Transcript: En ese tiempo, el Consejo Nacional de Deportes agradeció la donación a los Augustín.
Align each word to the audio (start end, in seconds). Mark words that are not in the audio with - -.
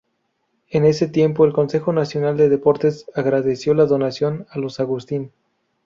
En 0.69 0.83
ese 0.83 1.07
tiempo, 1.07 1.45
el 1.45 1.53
Consejo 1.53 1.93
Nacional 1.93 2.35
de 2.35 2.49
Deportes 2.49 3.05
agradeció 3.13 3.75
la 3.75 3.85
donación 3.85 4.47
a 4.49 4.57
los 4.57 4.79
Augustín. 4.79 5.31